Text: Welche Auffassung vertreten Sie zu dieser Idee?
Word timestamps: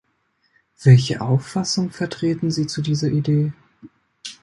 Welche 0.81 1.21
Auffassung 1.21 1.91
vertreten 1.91 2.49
Sie 2.49 2.65
zu 2.65 2.81
dieser 2.81 3.09
Idee? 3.11 3.53